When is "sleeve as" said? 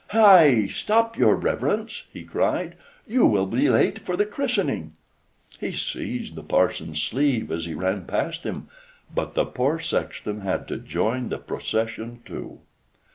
6.99-7.65